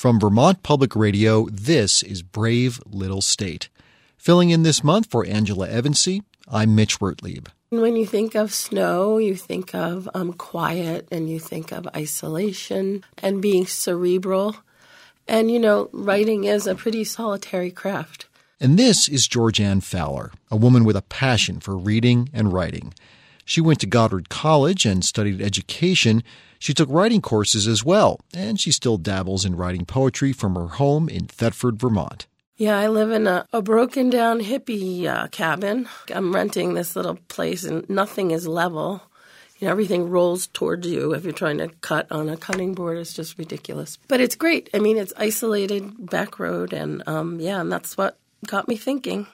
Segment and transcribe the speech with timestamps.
[0.00, 3.68] From Vermont Public Radio, this is Brave Little State.
[4.16, 7.48] Filling in this month for Angela Evancie, I'm Mitch Wertlieb.
[7.68, 13.04] When you think of snow, you think of um, quiet and you think of isolation
[13.18, 14.56] and being cerebral.
[15.28, 18.26] And, you know, writing is a pretty solitary craft.
[18.58, 22.94] And this is Georgianne Fowler, a woman with a passion for reading and writing.
[23.50, 26.22] She went to Goddard College and studied education.
[26.60, 30.68] She took writing courses as well, and she still dabbles in writing poetry from her
[30.68, 32.28] home in Thetford, Vermont.
[32.56, 35.88] Yeah, I live in a, a broken down hippie uh, cabin.
[36.14, 39.02] I'm renting this little place and nothing is level.
[39.58, 42.98] You know, everything rolls towards you if you're trying to cut on a cutting board.
[42.98, 43.98] It's just ridiculous.
[44.06, 44.70] But it's great.
[44.74, 49.26] I mean, it's isolated back road, and um, yeah, and that's what got me thinking.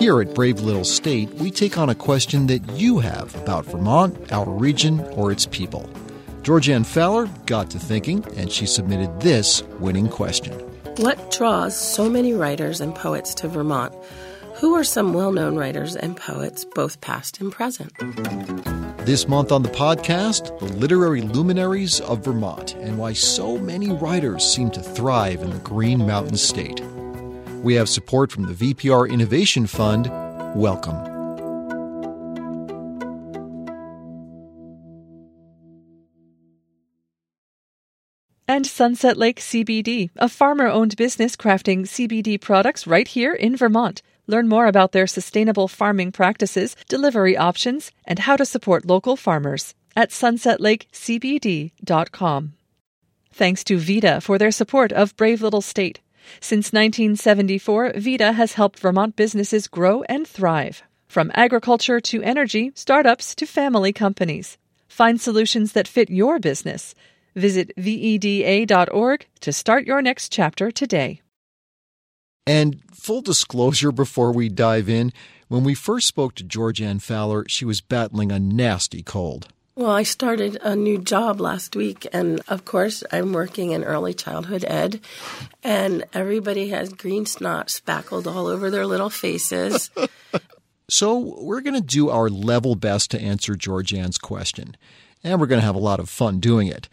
[0.00, 4.32] Here at Brave Little State, we take on a question that you have about Vermont,
[4.32, 5.90] our region, or its people.
[6.40, 10.54] Georgianne Fowler got to thinking, and she submitted this winning question
[10.96, 13.94] What draws so many writers and poets to Vermont?
[14.54, 17.92] Who are some well known writers and poets, both past and present?
[19.04, 24.50] This month on the podcast, the literary luminaries of Vermont and why so many writers
[24.50, 26.80] seem to thrive in the Green Mountain State.
[27.62, 30.10] We have support from the VPR Innovation Fund.
[30.54, 31.10] Welcome.
[38.50, 44.02] and Sunset Lake CBD, a farmer owned business crafting CBD products right here in Vermont.
[44.26, 49.76] Learn more about their sustainable farming practices, delivery options, and how to support local farmers
[49.94, 52.52] at sunsetlakecbd.com.
[53.32, 56.00] Thanks to VEDA for their support of Brave Little State.
[56.40, 60.82] Since 1974, VEDA has helped Vermont businesses grow and thrive.
[61.08, 64.58] From agriculture to energy, startups to family companies.
[64.88, 66.94] Find solutions that fit your business
[67.36, 71.22] Visit VEDA.org to start your next chapter today.
[72.46, 75.12] And full disclosure before we dive in,
[75.48, 79.48] when we first spoke to Georgianne Fowler, she was battling a nasty cold.
[79.80, 84.12] Well, I started a new job last week, and of course, I'm working in early
[84.12, 85.00] childhood ed,
[85.64, 89.90] and everybody has green snot spackled all over their little faces.
[90.90, 94.76] so, we're going to do our level best to answer Georgianne's question,
[95.24, 96.90] and we're going to have a lot of fun doing it.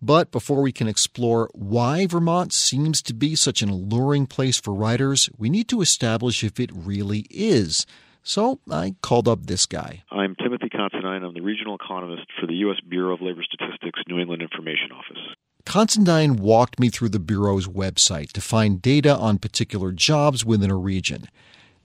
[0.00, 4.72] But before we can explore why Vermont seems to be such an alluring place for
[4.72, 7.84] writers, we need to establish if it really is.
[8.22, 10.02] So I called up this guy.
[10.10, 11.24] I'm Timothy Considine.
[11.24, 12.76] I'm the regional economist for the U.S.
[12.88, 15.22] Bureau of Labor Statistics New England Information Office.
[15.64, 20.76] Considine walked me through the Bureau's website to find data on particular jobs within a
[20.76, 21.28] region.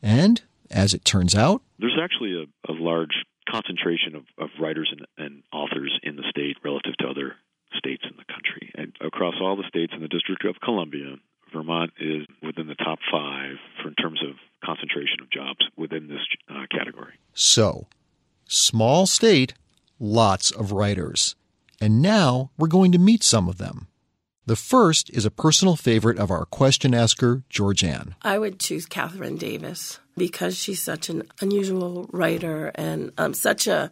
[0.02, 5.06] And, as it turns out, there's actually a, a large concentration of, of writers and,
[5.18, 7.36] and authors in the state relative to other
[7.78, 8.72] states in the country.
[8.76, 11.16] And across all the states in the District of Columbia,
[11.54, 16.22] Vermont is within the top five for in terms of concentration of jobs within this
[16.50, 17.14] uh, category.
[17.34, 17.88] So,
[18.48, 19.54] small state,
[20.00, 21.36] lots of writers.
[21.80, 23.88] And now we're going to meet some of them.
[24.46, 28.14] The first is a personal favorite of our question asker, Georgianne.
[28.24, 33.90] I would choose Kathryn Davis because she's such an unusual writer and um, such a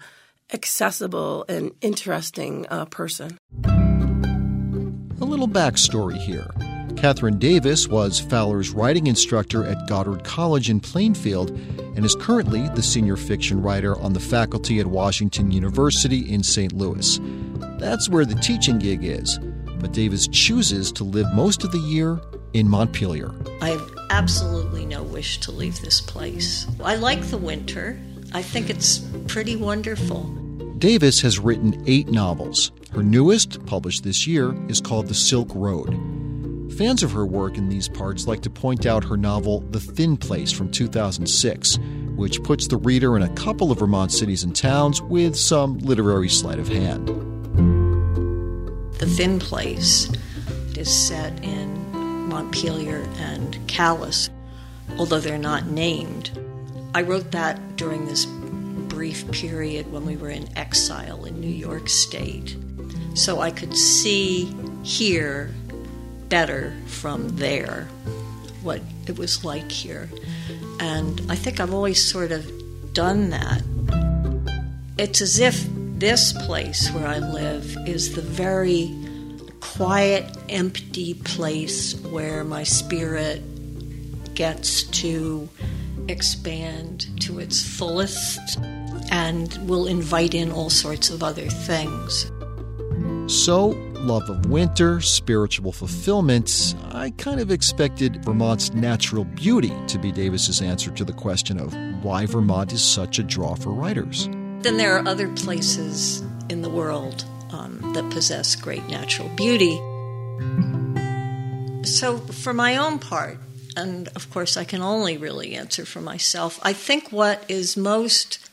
[0.54, 3.38] accessible and interesting uh, person.
[3.64, 6.50] A little backstory here.
[6.92, 11.50] Kathryn Davis was Fowler's writing instructor at Goddard College in Plainfield
[11.96, 16.74] and is currently the senior fiction writer on the faculty at Washington University in St.
[16.74, 17.20] Louis.
[17.80, 19.40] That's where the teaching gig is,
[19.80, 22.22] but Davis chooses to live most of the year
[22.54, 23.34] in Montpelier.
[23.62, 26.68] I have absolutely no wish to leave this place.
[26.84, 28.00] I like the winter.
[28.34, 30.24] I think it's pretty wonderful.
[30.78, 32.72] Davis has written eight novels.
[32.92, 36.21] Her newest, published this year, is called The Silk Road.
[36.82, 40.18] Fans of her work in these parts like to point out her novel The Thin
[40.18, 41.78] Place from 2006,
[42.16, 46.28] which puts the reader in a couple of Vermont cities and towns with some literary
[46.28, 47.08] sleight of hand.
[48.98, 50.12] The Thin Place
[50.76, 54.30] is set in Montpelier and Calais,
[54.98, 56.32] although they're not named.
[56.96, 61.90] I wrote that during this brief period when we were in exile in New York
[61.90, 62.58] State.
[63.14, 64.52] So I could see
[64.82, 65.54] hear
[66.32, 67.88] better from there
[68.64, 70.10] what it was like here.
[70.80, 72.50] And I think I've always sort of
[72.94, 73.62] done that.
[74.98, 75.64] It's as if
[76.00, 78.96] this place where I live is the very
[79.60, 83.42] quiet, empty place where my spirit
[84.34, 85.50] gets to
[86.08, 88.58] expand to its fullest
[89.12, 92.32] and will invite in all sorts of other things.
[93.28, 100.12] So, love of winter, spiritual fulfillment, I kind of expected Vermont's natural beauty to be
[100.12, 104.28] Davis's answer to the question of why Vermont is such a draw for writers.
[104.62, 109.78] Then there are other places in the world um, that possess great natural beauty.
[111.84, 113.38] So, for my own part,
[113.76, 118.50] and of course, I can only really answer for myself, I think what is most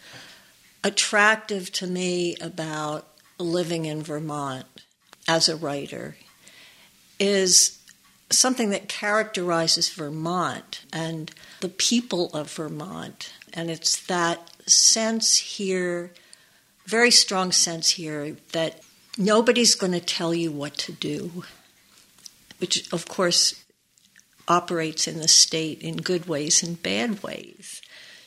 [0.84, 3.06] attractive to me about
[3.38, 4.66] living in Vermont
[5.28, 6.16] as a writer
[7.20, 7.78] is
[8.30, 11.30] something that characterizes Vermont and
[11.60, 13.32] the people of Vermont.
[13.52, 16.12] And it's that sense here,
[16.86, 18.80] very strong sense here, that
[19.16, 21.44] nobody's going to tell you what to do,
[22.58, 23.64] which of course
[24.46, 27.82] operates in the state in good ways and bad ways.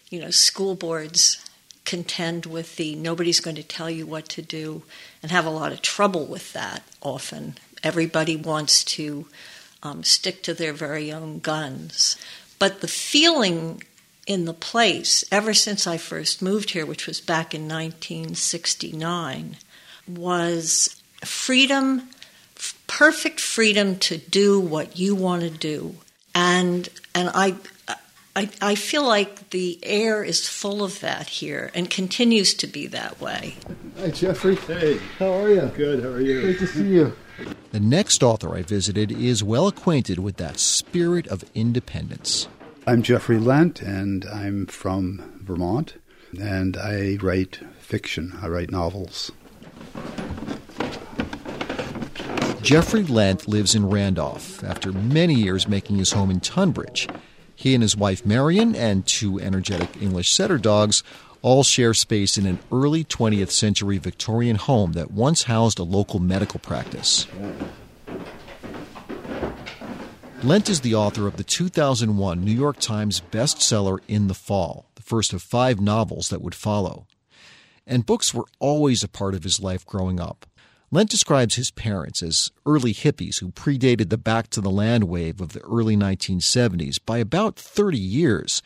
[0.09, 1.43] You know, school boards
[1.85, 4.83] contend with the nobody's going to tell you what to do
[5.21, 7.55] and have a lot of trouble with that often.
[7.83, 9.27] Everybody wants to
[9.83, 12.17] um, stick to their very own guns.
[12.59, 13.83] But the feeling
[14.27, 19.57] in the place, ever since I first moved here, which was back in 1969,
[20.07, 22.09] was freedom,
[22.87, 25.95] perfect freedom to do what you want to do.
[26.35, 27.55] And and I
[28.33, 32.87] I, I feel like the air is full of that here and continues to be
[32.87, 33.55] that way.
[33.99, 34.55] Hi, Jeffrey.
[34.55, 34.99] Hey.
[35.19, 35.69] How are you?
[35.75, 36.41] Good, how are you?
[36.41, 37.13] Great to see you.
[37.71, 42.47] The next author I visited is well acquainted with that spirit of independence.
[42.87, 45.95] I'm Jeffrey Lent, and I'm from Vermont,
[46.39, 48.37] and I write fiction.
[48.41, 49.31] I write novels.
[52.61, 57.09] Jeffrey Lent lives in Randolph after many years making his home in Tunbridge.
[57.61, 61.03] He and his wife Marion and two energetic English setter dogs
[61.43, 66.19] all share space in an early 20th century Victorian home that once housed a local
[66.19, 67.27] medical practice.
[70.41, 75.03] Lent is the author of the 2001 New York Times bestseller In the Fall, the
[75.03, 77.05] first of five novels that would follow.
[77.85, 80.47] And books were always a part of his life growing up.
[80.93, 85.39] Lent describes his parents as early hippies who predated the back to the land wave
[85.39, 88.61] of the early 1970s by about 30 years.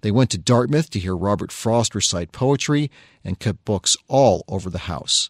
[0.00, 2.90] They went to Dartmouth to hear Robert Frost recite poetry
[3.22, 5.28] and kept books all over the house.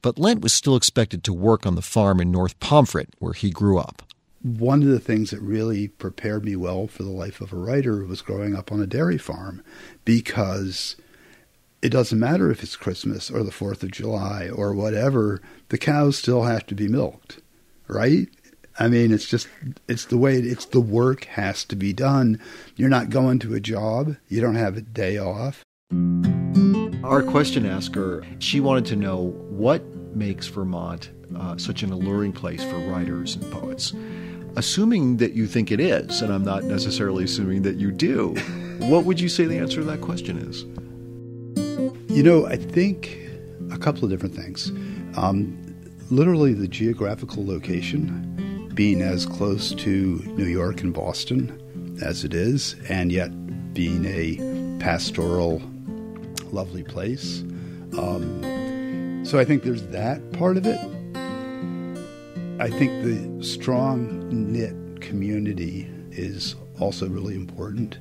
[0.00, 3.50] But Lent was still expected to work on the farm in North Pomfret, where he
[3.50, 4.02] grew up.
[4.42, 8.04] One of the things that really prepared me well for the life of a writer
[8.04, 9.62] was growing up on a dairy farm
[10.04, 10.96] because
[11.82, 16.16] it doesn't matter if it's Christmas or the 4th of July or whatever, the cows
[16.16, 17.40] still have to be milked,
[17.88, 18.28] right?
[18.78, 19.48] I mean, it's just,
[19.88, 22.40] it's the way, it's the work has to be done.
[22.76, 25.64] You're not going to a job, you don't have a day off.
[27.02, 32.62] Our question asker, she wanted to know what makes Vermont uh, such an alluring place
[32.62, 33.92] for writers and poets.
[34.54, 38.34] Assuming that you think it is, and I'm not necessarily assuming that you do,
[38.78, 40.64] what would you say the answer to that question is?
[42.08, 43.18] You know, I think
[43.70, 44.70] a couple of different things.
[45.16, 45.58] Um,
[46.10, 52.76] literally, the geographical location, being as close to New York and Boston as it is,
[52.88, 53.30] and yet
[53.72, 55.62] being a pastoral,
[56.50, 57.42] lovely place.
[57.98, 60.78] Um, so I think there's that part of it.
[62.60, 67.98] I think the strong knit community is also really important.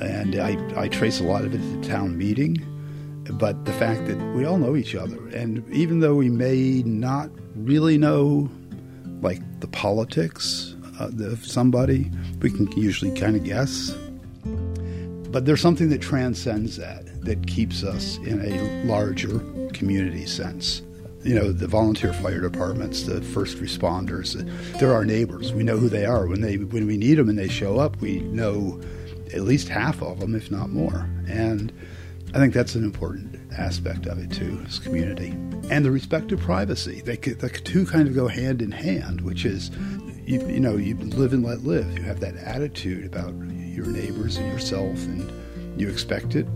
[0.00, 2.56] And I, I trace a lot of it to town meeting
[3.24, 7.30] but the fact that we all know each other, and even though we may not
[7.54, 8.50] really know,
[9.20, 12.10] like the politics uh, of somebody,
[12.40, 13.94] we can usually kind of guess.
[15.30, 19.38] But there's something that transcends that, that keeps us in a larger
[19.72, 20.82] community sense.
[21.22, 24.34] You know, the volunteer fire departments, the first responders,
[24.78, 25.52] they're our neighbors.
[25.52, 26.26] We know who they are.
[26.26, 28.80] When they when we need them and they show up, we know
[29.34, 31.08] at least half of them, if not more.
[31.28, 31.72] And
[32.32, 35.30] I think that's an important aspect of it too, is community.
[35.70, 37.00] And the respect of privacy.
[37.00, 39.70] They, the two kind of go hand in hand, which is,
[40.24, 41.98] you, you know, you live and let live.
[41.98, 46.46] You have that attitude about your neighbors and yourself, and you expect it.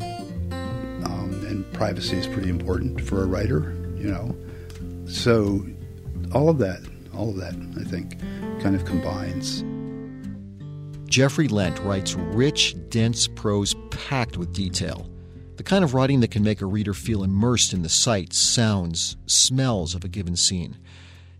[0.52, 4.36] Um, and privacy is pretty important for a writer, you know.
[5.06, 5.66] So
[6.32, 6.80] all of that,
[7.14, 8.20] all of that, I think,
[8.62, 9.64] kind of combines.
[11.08, 15.10] Jeffrey Lent writes rich, dense prose packed with detail.
[15.64, 19.16] The kind of writing that can make a reader feel immersed in the sights, sounds,
[19.24, 20.76] smells of a given scene.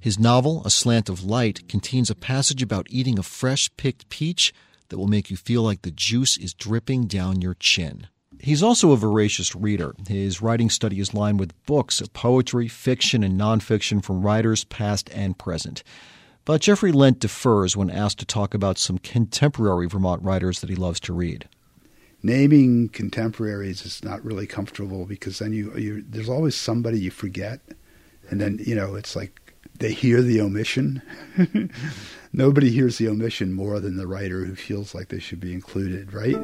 [0.01, 4.55] His novel, A Slant of Light, contains a passage about eating a fresh picked peach
[4.89, 8.07] that will make you feel like the juice is dripping down your chin.
[8.41, 9.95] He's also a voracious reader.
[10.09, 15.11] His writing study is lined with books of poetry, fiction, and nonfiction from writers past
[15.15, 15.83] and present.
[16.47, 20.77] But Jeffrey Lent defers when asked to talk about some contemporary Vermont writers that he
[20.77, 21.47] loves to read.
[22.25, 27.61] Naming contemporaries is not really comfortable because then you, you there's always somebody you forget,
[28.31, 31.03] and then you know it's like they hear the omission.
[32.33, 36.15] Nobody hears the omission more than the writer who feels like they should be included,
[36.15, 36.39] right?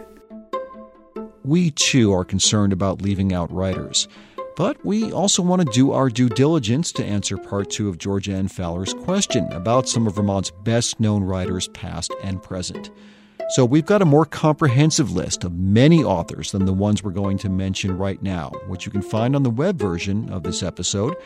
[1.45, 4.07] We too are concerned about leaving out writers.
[4.57, 8.51] But we also want to do our due diligence to answer part two of Georgianne
[8.51, 12.91] Fowler's question about some of Vermont's best known writers, past and present.
[13.51, 17.37] So we've got a more comprehensive list of many authors than the ones we're going
[17.39, 21.17] to mention right now, which you can find on the web version of this episode.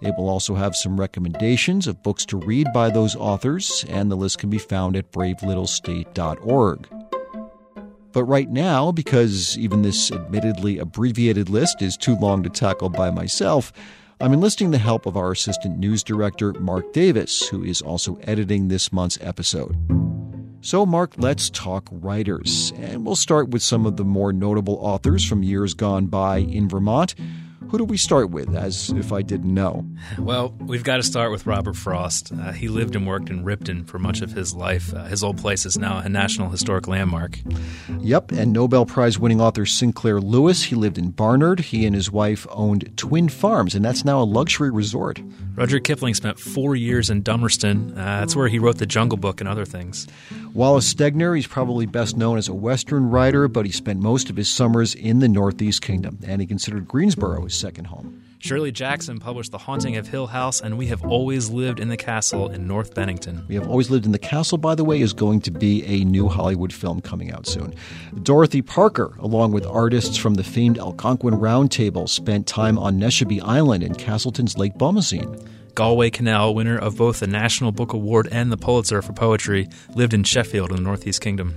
[0.00, 4.16] It will also have some recommendations of books to read by those authors, and the
[4.16, 6.88] list can be found at bravelittlestate.org.
[8.12, 13.10] But right now, because even this admittedly abbreviated list is too long to tackle by
[13.10, 13.72] myself,
[14.20, 18.68] I'm enlisting the help of our assistant news director, Mark Davis, who is also editing
[18.68, 19.76] this month's episode.
[20.64, 22.72] So, Mark, let's talk writers.
[22.76, 26.68] And we'll start with some of the more notable authors from years gone by in
[26.68, 27.16] Vermont.
[27.72, 29.86] Who do we start with, as if I didn't know?
[30.18, 32.30] Well, we've got to start with Robert Frost.
[32.30, 34.92] Uh, he lived and worked in Ripton for much of his life.
[34.92, 37.38] Uh, his old place is now a National Historic Landmark.
[38.00, 40.64] Yep, and Nobel Prize winning author Sinclair Lewis.
[40.64, 41.60] He lived in Barnard.
[41.60, 45.22] He and his wife owned Twin Farms, and that's now a luxury resort.
[45.54, 47.92] Rudyard Kipling spent four years in Dummerston.
[47.92, 50.06] Uh, that's where he wrote The Jungle Book and other things.
[50.52, 54.36] Wallace Stegner, he's probably best known as a Western writer, but he spent most of
[54.36, 58.22] his summers in the Northeast Kingdom, and he considered Greensboro his second home.
[58.40, 61.96] Shirley Jackson published The Haunting of Hill House, and We Have Always Lived in the
[61.96, 63.44] Castle in North Bennington.
[63.46, 66.04] We Have Always Lived in the Castle, by the way, is going to be a
[66.04, 67.72] new Hollywood film coming out soon.
[68.24, 73.40] Dorothy Parker, along with artists from the famed Algonquin Round Table, spent time on Neshobe
[73.42, 75.40] Island in Castleton's Lake Bomoseen.
[75.74, 80.14] Galway Kinnell, winner of both the National Book Award and the Pulitzer for Poetry, lived
[80.14, 81.54] in Sheffield in the Northeast Kingdom.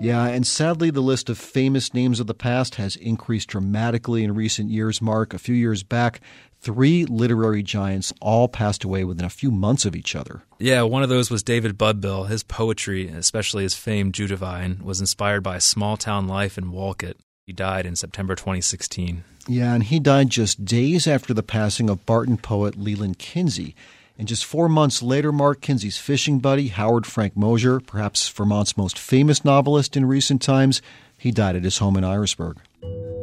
[0.00, 4.34] Yeah, and sadly, the list of famous names of the past has increased dramatically in
[4.34, 5.32] recent years, Mark.
[5.32, 6.20] A few years back,
[6.60, 10.42] three literary giants all passed away within a few months of each other.
[10.58, 12.28] Yeah, one of those was David Budbill.
[12.28, 17.16] His poetry, especially his famed Judevine, was inspired by small town life in Wolcott.
[17.46, 19.24] He died in September 2016.
[19.48, 23.76] Yeah, and he died just days after the passing of Barton poet Leland Kinsey.
[24.18, 28.98] And just four months later, Mark Kinsey's fishing buddy, Howard Frank Mosher, perhaps Vermont's most
[28.98, 30.80] famous novelist in recent times,
[31.18, 32.56] he died at his home in Irasburg.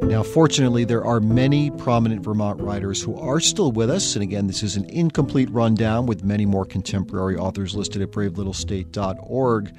[0.04, 4.16] Now, fortunately, there are many prominent Vermont writers who are still with us.
[4.16, 9.74] And again, this is an incomplete rundown with many more contemporary authors listed at bravelittlestate.org.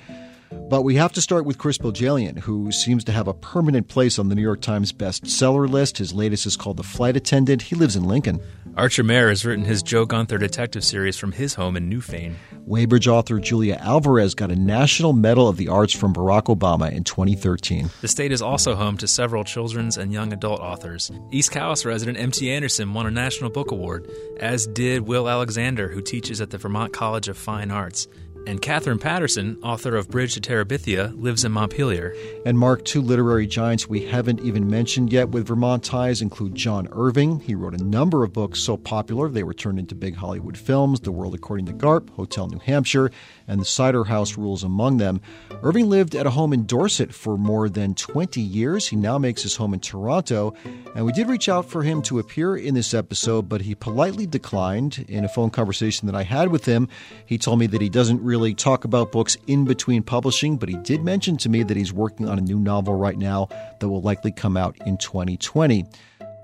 [0.68, 4.18] But we have to start with Chris Bohjalian, who seems to have a permanent place
[4.18, 5.99] on the New York Times bestseller list.
[5.99, 7.62] His latest is called The Flight Attendant.
[7.62, 8.40] He lives in Lincoln.
[8.76, 12.34] Archer Mayor has written his Joe Gunther detective series from his home in Newfane.
[12.66, 17.04] Weybridge author Julia Alvarez got a National Medal of the Arts from Barack Obama in
[17.04, 17.90] 2013.
[18.00, 21.12] The state is also home to several children's and young adult authors.
[21.30, 22.50] East Calais resident M.T.
[22.50, 26.92] Anderson won a National Book Award, as did Will Alexander, who teaches at the Vermont
[26.92, 28.08] College of Fine Arts.
[28.46, 32.14] And Katherine Paterson, author of Bridge to Terabithia, lives in Montpelier.
[32.44, 36.86] And Mark, two literary giants we haven't even mentioned yet with Vermont ties include John
[36.92, 37.40] Irving.
[37.40, 41.00] He wrote a number of books so popular they were turned into big Hollywood films
[41.00, 43.10] The World According to Garp, Hotel New Hampshire,
[43.46, 45.20] and The Cider House Rules among them.
[45.62, 48.88] Irving lived at a home in Dorset for more than 20 years.
[48.88, 50.54] He now makes his home in Toronto.
[50.94, 54.26] And we did reach out for him to appear in this episode, but he politely
[54.26, 55.04] declined.
[55.08, 56.88] In a phone conversation that I had with him,
[57.26, 60.76] he told me that he doesn't really talk about books in between publishing, but he
[60.76, 63.48] did mention to me that he's working on a new novel right now
[63.80, 65.86] that will likely come out in 2020.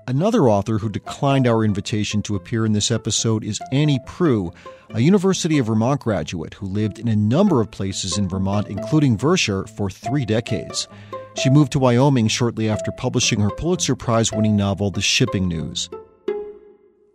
[0.07, 4.55] Another author who declined our invitation to appear in this episode is Annie Proulx,
[4.89, 9.15] a University of Vermont graduate who lived in a number of places in Vermont, including
[9.15, 10.87] Vershire, for three decades.
[11.35, 15.89] She moved to Wyoming shortly after publishing her Pulitzer Prize winning novel, The Shipping News.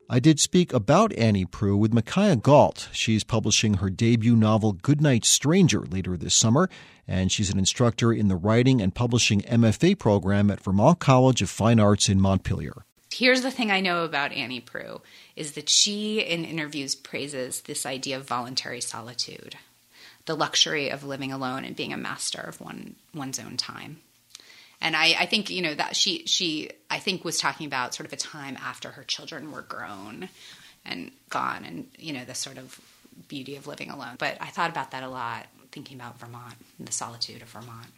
[0.08, 2.88] I did speak about Annie Proulx with Miciah Gault.
[2.92, 6.70] She's publishing her debut novel, Goodnight Stranger, later this summer,
[7.08, 11.50] and she's an instructor in the Writing and Publishing MFA program at Vermont College of
[11.50, 12.84] Fine Arts in Montpelier.
[13.12, 15.00] Here's the thing I know about Annie Proulx
[15.36, 19.56] is that she in interviews praises this idea of voluntary solitude,
[20.26, 24.00] the luxury of living alone and being a master of one one's own time.
[24.80, 28.06] And I, I think, you know, that she she I think was talking about sort
[28.06, 30.28] of a time after her children were grown
[30.84, 32.78] and gone and, you know, the sort of
[33.28, 34.16] beauty of living alone.
[34.18, 35.46] But I thought about that a lot,
[35.76, 37.88] thinking about Vermont and the solitude of Vermont.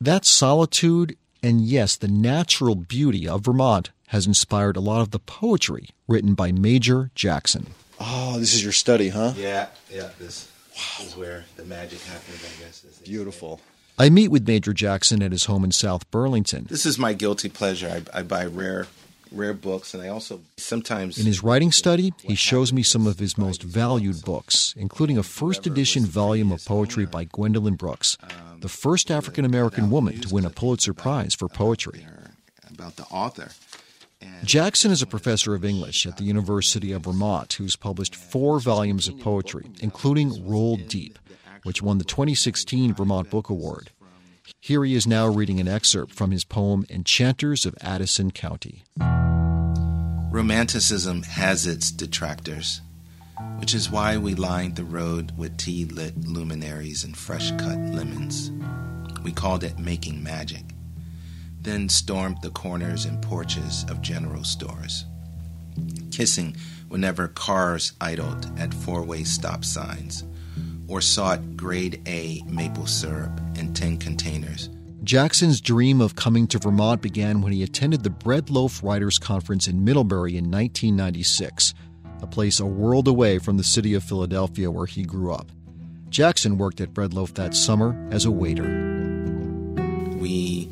[0.00, 5.18] That solitude and yes, the natural beauty of Vermont has inspired a lot of the
[5.18, 7.74] poetry written by Major Jackson.
[7.98, 9.32] Oh, this is your study, huh?
[9.36, 10.10] Yeah, yeah.
[10.20, 11.04] This, wow.
[11.04, 12.84] is where the magic happens, I guess.
[13.04, 13.60] Beautiful.
[13.98, 16.68] I meet with Major Jackson at his home in South Burlington.
[16.70, 18.04] This is my guilty pleasure.
[18.14, 18.86] I, I buy rare
[19.36, 21.18] rare books, and I also sometimes.
[21.18, 25.22] In his writing study, he shows me some of his most valued books, including a
[25.22, 28.16] first edition volume of poetry by Gwendolyn Brooks,
[28.60, 32.06] the first African American woman to win a Pulitzer Prize for poetry.
[32.70, 33.50] About the author.
[34.44, 39.08] Jackson is a professor of English at the University of Vermont who's published four volumes
[39.08, 41.18] of poetry, including Roll Deep,
[41.62, 43.90] which won the 2016 Vermont Book Award.
[44.60, 48.84] Here he is now reading an excerpt from his poem Enchanters of Addison County.
[50.30, 52.80] Romanticism has its detractors,
[53.58, 58.50] which is why we lined the road with tea lit luminaries and fresh cut lemons.
[59.22, 60.64] We called it making magic,
[61.60, 65.04] then stormed the corners and porches of general stores,
[66.10, 66.56] kissing
[66.88, 70.24] whenever cars idled at four way stop signs
[70.88, 74.70] or sought grade A maple syrup in tin containers.
[75.04, 79.68] Jackson's dream of coming to Vermont began when he attended the Bread Loaf Writers Conference
[79.68, 81.74] in Middlebury in 1996,
[82.22, 85.52] a place a world away from the city of Philadelphia where he grew up.
[86.08, 88.64] Jackson worked at Bread Loaf that summer as a waiter.
[90.18, 90.70] We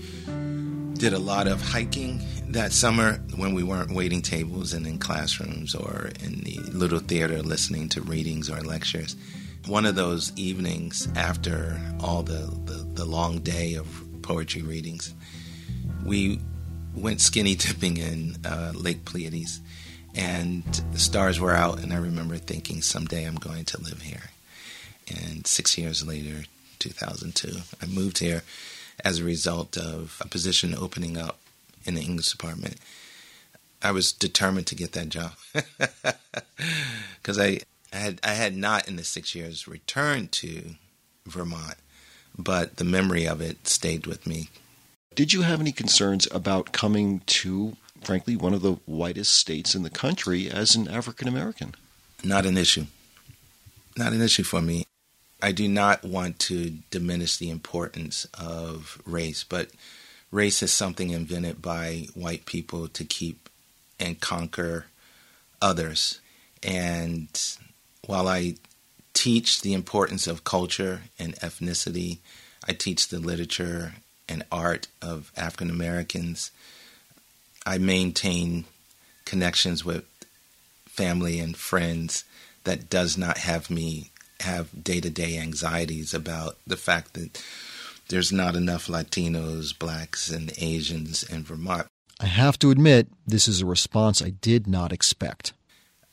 [0.94, 5.74] did a lot of hiking that summer when we weren't waiting tables and in classrooms
[5.74, 9.16] or in the little theater listening to readings or lectures
[9.66, 13.86] one of those evenings after all the, the, the, long day of
[14.22, 15.14] poetry readings,
[16.04, 16.38] we
[16.94, 19.60] went skinny dipping in uh, Lake Pleiades,
[20.14, 24.30] and the stars were out, and I remember thinking, someday I'm going to live here.
[25.08, 26.44] And six years later,
[26.78, 28.42] 2002, I moved here
[29.04, 31.38] as a result of a position opening up
[31.84, 32.76] in the English department.
[33.82, 35.32] I was determined to get that job
[37.16, 37.60] because I
[37.94, 40.74] I had I had not in the six years returned to
[41.26, 41.76] Vermont,
[42.36, 44.48] but the memory of it stayed with me.
[45.14, 49.84] Did you have any concerns about coming to, frankly, one of the whitest states in
[49.84, 51.76] the country as an African American?
[52.24, 52.86] Not an issue.
[53.96, 54.86] Not an issue for me.
[55.40, 59.70] I do not want to diminish the importance of race, but
[60.32, 63.48] race is something invented by white people to keep
[64.00, 64.86] and conquer
[65.62, 66.18] others.
[66.62, 67.28] And
[68.06, 68.54] while I
[69.12, 72.18] teach the importance of culture and ethnicity,
[72.66, 73.94] I teach the literature
[74.28, 76.50] and art of African Americans.
[77.66, 78.64] I maintain
[79.24, 80.04] connections with
[80.86, 82.24] family and friends
[82.64, 87.42] that does not have me have day to day anxieties about the fact that
[88.08, 91.86] there's not enough Latinos, blacks, and Asians in Vermont.
[92.20, 95.52] I have to admit, this is a response I did not expect.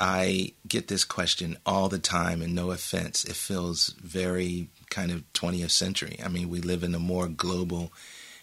[0.01, 5.31] I get this question all the time, and no offense, it feels very kind of
[5.33, 6.17] 20th century.
[6.25, 7.91] I mean, we live in a more global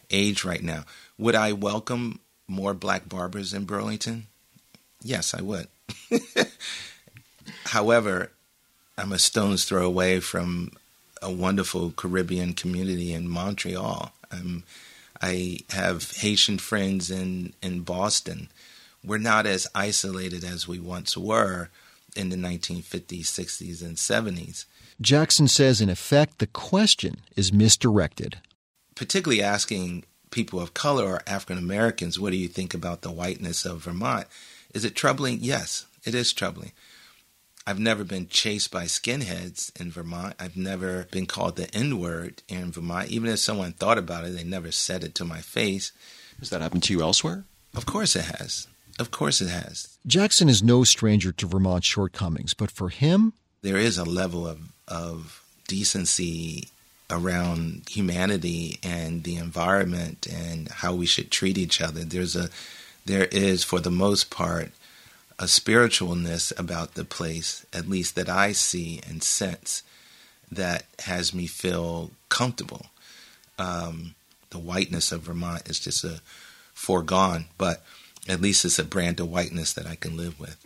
[0.09, 0.85] age right now.
[1.19, 4.29] Would I welcome more black barbers in Burlington?
[5.03, 5.67] Yes, I would.
[7.65, 8.31] However,
[8.97, 10.71] I'm a stone's throw away from
[11.21, 14.13] a wonderful Caribbean community in Montreal.
[14.31, 14.63] Um,
[15.21, 18.49] I have Haitian friends in, in Boston
[19.05, 21.69] we're not as isolated as we once were
[22.17, 24.65] in the 1950s, 60s, and 70s.
[25.01, 28.39] Jackson says, in effect, the question is misdirected.
[28.95, 33.65] Particularly asking people of color or African Americans, what do you think about the whiteness
[33.65, 34.27] of Vermont?
[34.75, 35.39] Is it troubling?
[35.41, 36.73] Yes, it is troubling.
[37.67, 40.35] I've never been chased by skinheads in Vermont.
[40.41, 43.11] I've never been called the N word in Vermont.
[43.11, 45.93] Even if someone thought about it, they never said it to my face.
[46.39, 47.45] Has that happened to you elsewhere?
[47.75, 48.67] Of course it has.
[48.99, 49.97] Of course it has.
[50.07, 53.33] Jackson is no stranger to Vermont's shortcomings, but for him,
[53.63, 56.69] there is a level of, of decency
[57.11, 62.01] around humanity and the environment and how we should treat each other.
[62.01, 62.51] There's a
[63.07, 64.71] there is for the most part
[65.39, 69.83] a spiritualness about the place, at least that I see and sense,
[70.51, 72.87] that has me feel comfortable.
[73.59, 74.15] Um,
[74.51, 76.21] the whiteness of Vermont is just a
[76.75, 77.85] foregone, but
[78.29, 80.59] At least it's a brand of whiteness that I can live with.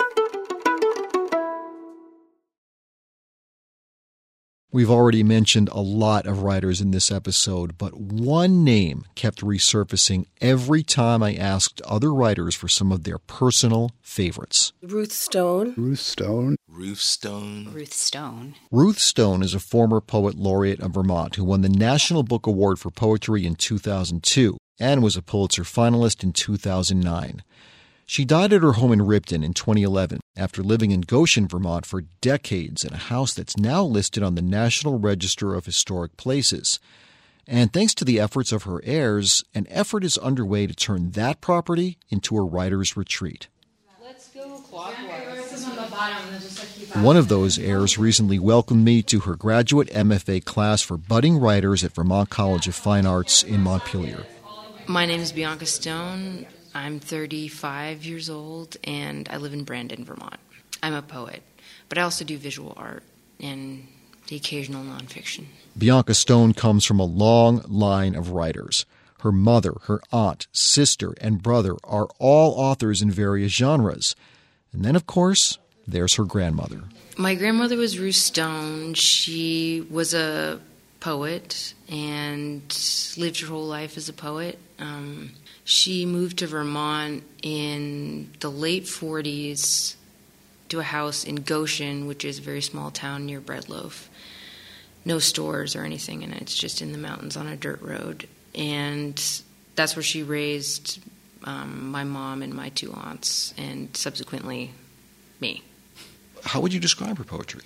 [4.74, 10.24] We've already mentioned a lot of writers in this episode, but one name kept resurfacing
[10.40, 14.72] every time I asked other writers for some of their personal favorites.
[14.82, 15.74] Ruth Stone.
[15.76, 16.56] Ruth Stone.
[16.66, 17.68] Ruth Stone.
[17.70, 18.54] Ruth Stone.
[18.70, 22.78] Ruth Stone is a former poet laureate of Vermont who won the National Book Award
[22.78, 27.44] for Poetry in 2002 and was a Pulitzer finalist in 2009.
[28.04, 32.02] She died at her home in Ripton in 2011 after living in Goshen, Vermont for
[32.20, 36.80] decades in a house that's now listed on the National Register of Historic Places.
[37.46, 41.40] And thanks to the efforts of her heirs, an effort is underway to turn that
[41.40, 43.46] property into a writer's retreat.
[46.94, 51.84] One of those heirs recently welcomed me to her graduate MFA class for budding writers
[51.84, 54.26] at Vermont College of Fine Arts in Montpelier.
[54.86, 56.46] My name is Bianca Stone.
[56.74, 60.38] I'm 35 years old and I live in Brandon, Vermont.
[60.82, 61.42] I'm a poet,
[61.88, 63.04] but I also do visual art
[63.38, 63.86] and
[64.26, 65.44] the occasional nonfiction.
[65.78, 68.84] Bianca Stone comes from a long line of writers.
[69.20, 74.16] Her mother, her aunt, sister, and brother are all authors in various genres.
[74.72, 76.82] And then, of course, there's her grandmother.
[77.16, 78.94] My grandmother was Ruth Stone.
[78.94, 80.60] She was a
[80.98, 82.62] poet and
[83.16, 84.58] lived her whole life as a poet.
[84.82, 85.30] Um,
[85.62, 89.94] she moved to Vermont in the late 40s
[90.70, 94.08] to a house in Goshen, which is a very small town near Breadloaf.
[95.04, 98.28] No stores or anything in it, it's just in the mountains on a dirt road.
[98.56, 99.14] And
[99.76, 101.00] that's where she raised
[101.44, 104.72] um, my mom and my two aunts, and subsequently
[105.40, 105.62] me.
[106.44, 107.62] How would you describe her poetry?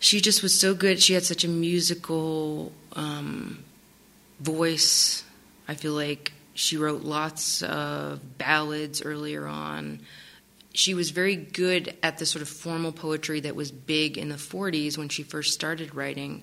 [0.00, 1.00] She just was so good.
[1.00, 3.62] She had such a musical um,
[4.40, 5.22] voice.
[5.68, 10.00] I feel like she wrote lots of ballads earlier on.
[10.72, 14.36] She was very good at the sort of formal poetry that was big in the
[14.36, 16.42] 40s when she first started writing,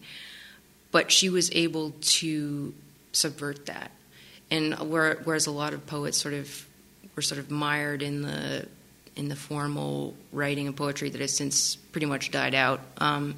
[0.91, 2.73] but she was able to
[3.11, 3.91] subvert that.
[4.49, 6.67] And whereas a lot of poets sort of
[7.15, 8.67] were sort of mired in the
[9.15, 13.35] in the formal writing of poetry that has since pretty much died out, um,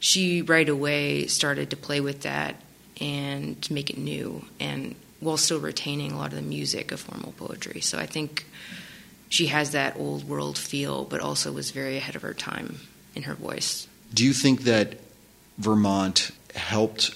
[0.00, 2.56] she right away started to play with that
[3.00, 4.44] and make it new.
[4.58, 7.80] And while still retaining a lot of the music of formal poetry.
[7.80, 8.46] So I think
[9.28, 12.80] she has that old world feel, but also was very ahead of her time
[13.14, 13.88] in her voice.
[14.12, 15.00] Do you think that
[15.58, 17.14] Vermont helped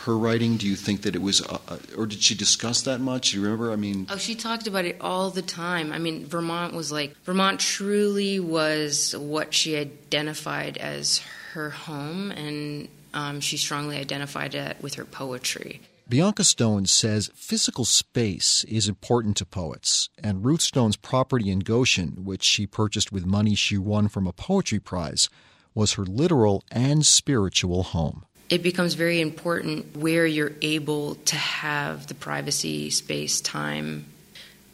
[0.00, 0.56] her writing?
[0.56, 3.30] Do you think that it was, uh, uh, or did she discuss that much?
[3.30, 3.72] Do you remember?
[3.72, 5.92] I mean, oh, she talked about it all the time.
[5.92, 12.88] I mean, Vermont was like Vermont truly was what she identified as her home, and
[13.14, 15.80] um, she strongly identified it with her poetry.
[16.06, 22.24] Bianca Stone says physical space is important to poets, and Ruth Stone's property in Goshen,
[22.26, 25.30] which she purchased with money she won from a poetry prize,
[25.74, 28.26] was her literal and spiritual home.
[28.50, 34.04] It becomes very important where you're able to have the privacy, space, time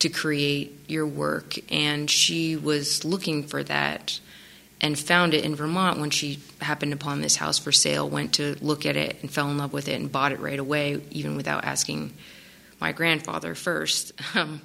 [0.00, 4.18] to create your work, and she was looking for that
[4.80, 8.56] and found it in Vermont when she happened upon this house for sale, went to
[8.60, 11.36] look at it and fell in love with it and bought it right away, even
[11.36, 12.12] without asking
[12.80, 14.12] my grandfather first.
[14.34, 14.62] Um,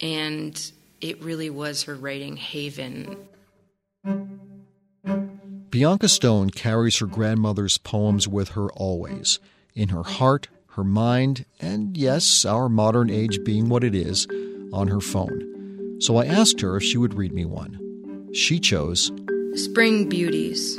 [0.00, 3.16] and it really was her writing haven.
[5.70, 9.38] Bianca Stone carries her grandmother's poems with her always,
[9.74, 14.26] in her heart, her mind, and yes, our modern age being what it is,
[14.72, 16.00] on her phone.
[16.00, 17.91] So I asked her if she would read me one.
[18.34, 19.12] She chose
[19.56, 20.76] Spring Beauties.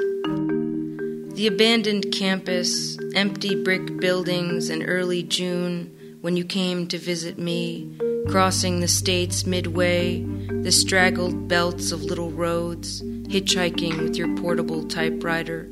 [1.35, 7.95] The abandoned campus, empty brick buildings, and early June when you came to visit me,
[8.27, 10.23] crossing the states midway,
[10.63, 15.69] the straggled belts of little roads, hitchhiking with your portable typewriter.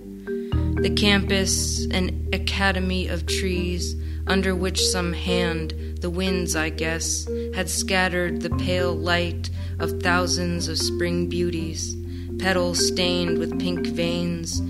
[0.81, 3.95] The campus, an academy of trees
[4.27, 9.49] under which some hand, the winds, I guess, had scattered the pale light
[9.81, 11.97] of thousands of spring beauties,
[12.37, 14.61] petals stained with pink veins,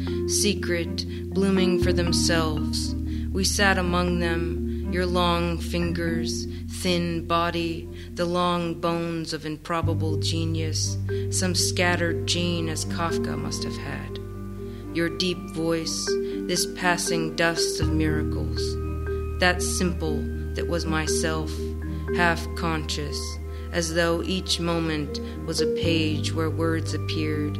[0.42, 2.96] secret, blooming for themselves.
[3.34, 6.48] We sat among them, your long fingers,
[6.80, 10.98] thin body, the long bones of improbable genius,
[11.30, 14.18] some scattered gene as Kafka must have had.
[14.94, 16.06] Your deep voice,
[16.48, 18.62] this passing dust of miracles,
[19.42, 20.24] that simple
[20.56, 21.52] that was myself,
[22.16, 23.18] half conscious
[23.72, 27.56] as though each moment was a page where words appeared.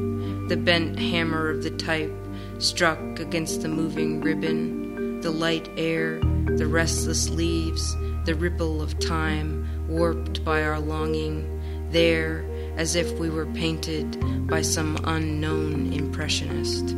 [0.50, 2.14] The bent hammer of the type
[2.60, 6.20] struck against the moving ribbon, the light air,
[6.58, 7.96] the restless leaves,
[8.26, 12.46] the ripple of time warped by our longing, there
[12.78, 16.96] as if we were painted by some unknown impressionist.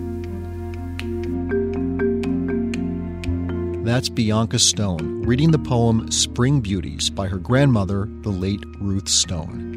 [3.84, 9.72] That's Bianca Stone reading the poem Spring Beauties by her grandmother, the late Ruth Stone.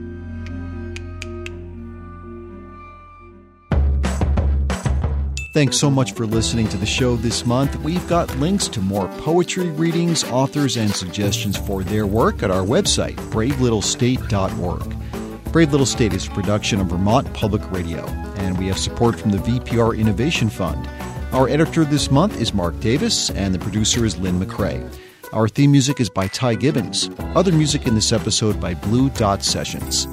[5.53, 7.75] Thanks so much for listening to the show this month.
[7.81, 12.65] We've got links to more poetry readings, authors, and suggestions for their work at our
[12.65, 15.53] website, bravelittlestate.org.
[15.53, 19.33] Brave Little State is a production of Vermont Public Radio, and we have support from
[19.33, 20.89] the VPR Innovation Fund.
[21.37, 24.91] Our editor this month is Mark Davis, and the producer is Lynne McCrea.
[25.35, 27.11] Our theme music is by Ty Gibbons.
[27.35, 30.09] Other music in this episode by Blue Dot Sessions.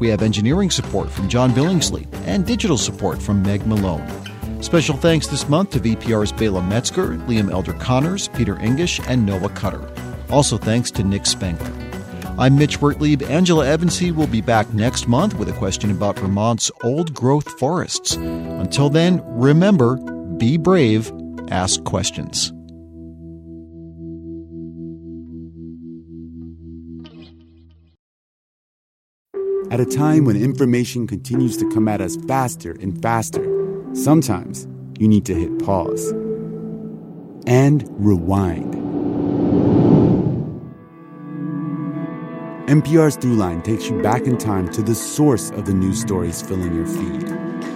[0.00, 4.06] We have engineering support from John Billingsley and digital support from Meg Malone.
[4.62, 9.48] Special thanks this month to VPR's Bayla Metzger, Liam Elder Connors, Peter Engisch, and Noah
[9.48, 9.90] Cutter.
[10.28, 11.72] Also thanks to Nick Spengler.
[12.38, 13.22] I'm Mitch Wertlieb.
[13.30, 18.16] Angela Evancie will be back next month with a question about Vermont's old growth forests.
[18.16, 19.98] Until then, remember
[20.38, 21.12] be brave,
[21.50, 22.52] ask questions.
[29.70, 33.56] At a time when information continues to come at us faster and faster,
[33.96, 34.68] Sometimes
[34.98, 36.10] you need to hit pause
[37.46, 38.74] and rewind.
[42.68, 46.74] NPR's Throughline takes you back in time to the source of the news stories filling
[46.74, 47.75] your feed.